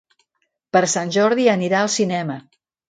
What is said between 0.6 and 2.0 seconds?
Per Sant Jordi anirà al